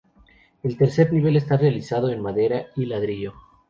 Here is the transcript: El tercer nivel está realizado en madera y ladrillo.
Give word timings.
El 0.63 0.77
tercer 0.77 1.13
nivel 1.13 1.37
está 1.37 1.57
realizado 1.57 2.09
en 2.09 2.23
madera 2.23 2.65
y 2.75 2.87
ladrillo. 2.87 3.33